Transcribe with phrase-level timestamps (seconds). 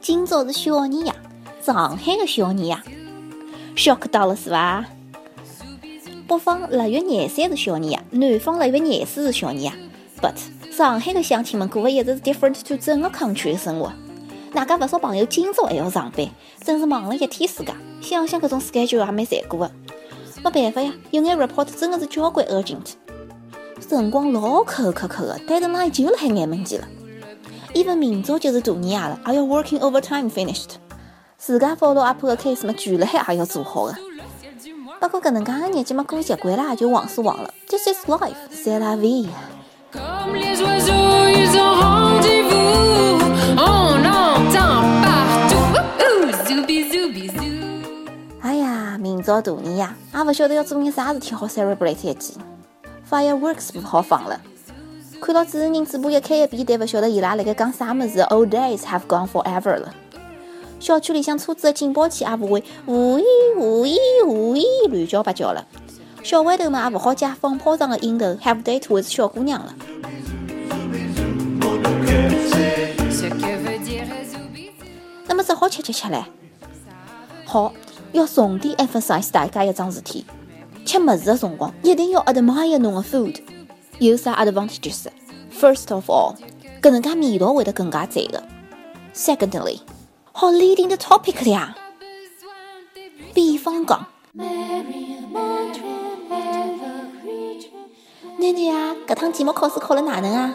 [0.00, 1.14] 今朝是小年夜，
[1.60, 2.78] 上海的小年夜
[3.76, 4.86] ，shock 到了是伐？
[6.26, 9.72] 北方腊月廿三是小年夜，南方腊月廿四是小年夜。
[10.18, 10.32] But
[10.74, 13.92] 上海的乡亲们过的一直是 different to 整个 country 的生活。
[14.54, 16.26] 哪家勿少朋友今朝还要上班，
[16.62, 17.74] 真是忙了一天自家。
[18.00, 19.70] 想想搿种 schedule 也蛮残酷的。
[20.42, 22.94] 没办法呀，有眼 report 真的是交关 urgent，
[23.88, 26.88] 辰光老抠抠抠的，deadline 就辣海眼门前了。
[27.74, 30.76] even 明朝就是大年夜了，还要 working overtime finished。
[31.36, 33.96] 自家 follow up 的 case 嘛，全辣海也要做好的。
[35.00, 37.52] 不过搿能介的日子嘛，过习惯了也就忘是忘了。
[37.68, 39.28] This is life, c'est la vie。
[48.40, 52.34] 哎呀，明朝大年夜，也勿晓得要做眼啥事体好 celebrate 一记。
[53.10, 54.40] Fireworks 不好放了。
[55.20, 58.20] 看到主持人嘴巴一开一闭，但勿晓得伊拉辣盖讲啥物事。
[58.30, 59.94] Old days have gone forever 了。
[60.80, 63.22] 小区里向车子的警报器也勿会呜咦
[63.56, 65.66] 呜咦呜咦乱叫八叫了。
[66.22, 69.74] 小豌豆嘛也勿好借放炮仗的音头 have date with 小姑娘了。
[75.26, 76.22] 那么只好吃吃吃唻。
[77.46, 77.72] 好，
[78.12, 80.26] 要重点 emphasize 大家一桩事体：
[80.94, 83.40] 吃物事的辰光一定要 admire 侬的 food。
[83.98, 86.36] 有啥 advantages？First of all，
[86.80, 88.40] 搿能介味道会得更加赞个。
[89.12, 89.80] Secondly，
[90.30, 91.74] 好 leading the topic 了呀。
[93.34, 94.06] 比方讲，
[98.38, 100.54] 囡囡啊，搿趟期末考试考了哪能啊？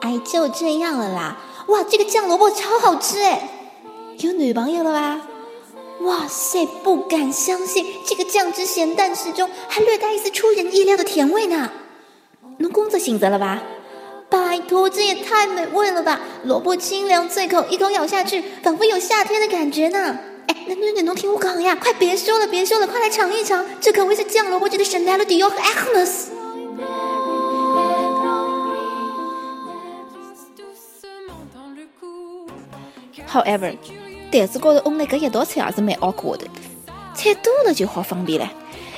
[0.00, 1.38] 哎，就这样了啦。
[1.68, 3.48] 哇，这个酱萝卜超好吃哎！
[4.18, 5.20] 有女朋友了吧？
[6.00, 11.70] 哇塞，不敢相信，这个酱汁咸淡适中，还略带一丝出人意料的甜味呢。
[12.58, 13.62] 侬工作性质了吧？
[14.28, 16.20] 拜托，这也太美味了吧！
[16.44, 20.18] 萝卜清凉脆口，一口咬下去，仿佛有夏天的感觉呢。
[20.48, 26.26] 哎，那那那侬听我讲呀，快别说了，别说了，快来尝一尝，这可谓是酱萝卜界的 Chanel、Dior 和 Agnes。
[30.56, 31.86] doucement dans le.
[33.28, 33.76] However，
[34.30, 36.44] 台子高头烘来搿一道菜也是蛮 awkward 的，
[37.14, 38.52] 菜多了就好方便了，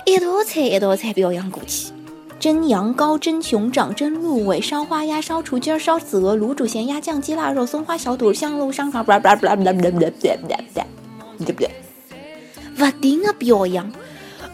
[0.04, 1.92] 一道菜一道菜表扬过去。
[2.40, 10.84] 蒸羊羔、蒸熊掌、蒸鹿尾、烧花鸭、烧雏鸡、烧子鹅、卤煮咸鸭、酱鸡腊肉、松花小肚、香炉香肠，blah blah blah blah blah blah blah blah blah，
[11.44, 11.70] 对不对？
[12.76, 13.92] 不停的表扬。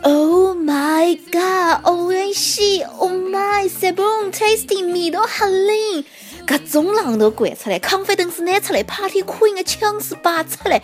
[0.02, 1.80] Oh my god！
[1.84, 3.68] 哦哎西！Oh my！
[3.68, 6.04] 塞蹦 tasty，味道吓人。
[6.54, 10.80] 搿种榔头掼出来，康菲顿斯拿出来，Party Queen 的腔势摆出来。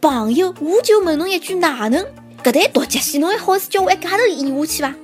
[0.00, 2.02] 朋友，我就问侬一句，哪能？
[2.42, 4.94] 搿台独角戏侬还好意思叫我一家头演下去伐 zou.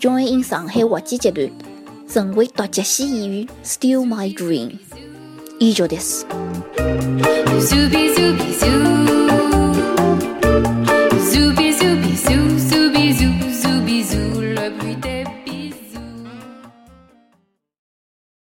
[0.00, 1.48] join in 上海滑稽集团，
[2.08, 4.78] 成为独角戏演员，Still my dream。
[5.60, 6.26] 以上です。
[7.60, 9.23] Zoubi, zoubi, zou.